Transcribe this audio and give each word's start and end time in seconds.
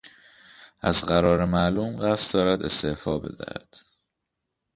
از 0.81 1.05
قرار 1.05 1.45
معلوم 1.45 2.11
قصد 2.11 2.33
دارد 2.33 2.63
استعفا 2.63 3.17
بدهد. 3.17 3.75